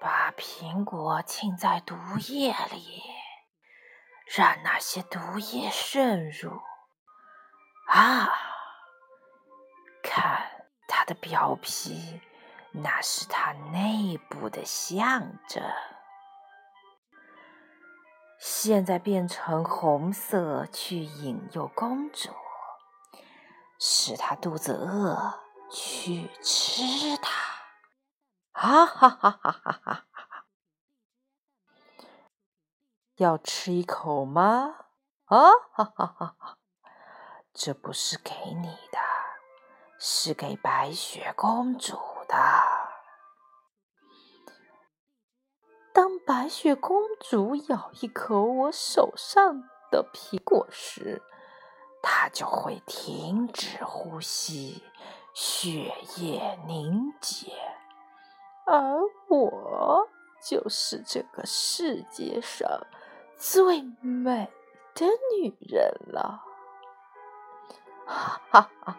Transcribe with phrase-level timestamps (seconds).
[0.00, 1.96] 把苹果浸在毒
[2.28, 3.02] 液里，
[4.26, 6.50] 让那些毒液渗入。
[7.88, 8.28] 啊，
[10.02, 12.20] 看它的表皮，
[12.72, 15.62] 那是它内部的象征。
[18.38, 22.30] 现在变成红色去引诱公主，
[23.78, 25.40] 使她肚子饿，
[25.70, 27.55] 去吃它。
[28.58, 30.06] 哈哈哈哈哈哈！
[33.16, 34.86] 要吃一口吗？
[35.26, 36.56] 啊哈哈哈！
[37.52, 38.98] 这不是给你的，
[39.98, 42.34] 是给白雪公主的。
[45.92, 51.20] 当白雪公主咬一口我手上的苹果时，
[52.02, 54.82] 她就会停止呼吸，
[55.34, 57.52] 血液凝结。
[58.66, 60.08] 而我
[60.42, 62.68] 就是这个世界上
[63.36, 64.50] 最美
[64.94, 65.06] 的
[65.40, 66.42] 女人了，
[68.06, 68.98] 哈哈哈！